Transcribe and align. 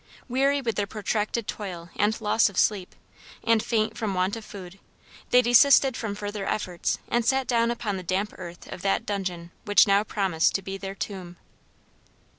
Weary 0.27 0.61
with 0.61 0.77
their 0.77 0.87
protracted 0.87 1.47
toil 1.47 1.91
and 1.95 2.19
loss 2.19 2.49
of 2.49 2.57
sleep, 2.57 2.95
and 3.43 3.61
faint 3.61 3.95
from 3.95 4.15
want 4.15 4.35
of 4.35 4.43
food, 4.43 4.79
they 5.29 5.43
desisted 5.43 5.95
from 5.95 6.15
further 6.15 6.43
efforts 6.47 6.97
and 7.07 7.23
sat 7.23 7.45
down 7.45 7.69
upon 7.69 7.97
the 7.97 8.01
damp 8.01 8.33
earth 8.39 8.65
of 8.73 8.81
that 8.81 9.05
dungeon 9.05 9.51
which 9.65 9.85
now 9.85 10.03
promised 10.03 10.55
to 10.55 10.63
be 10.63 10.75
their 10.75 10.95
tomb. 10.95 11.37